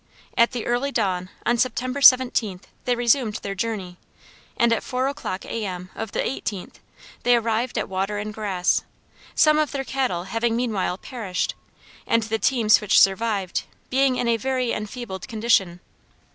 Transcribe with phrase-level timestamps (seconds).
[0.35, 3.97] At the early dawn, on September 17th, they resumed their journey,
[4.57, 5.63] and, at four o'clock A.
[5.63, 5.91] M.
[5.93, 6.77] of the 18th,
[7.21, 8.83] they arrived at water and grass,
[9.35, 11.53] some of their cattle having meanwhile perished,
[12.07, 15.81] and the teams which survived being in a very enfeebled condition.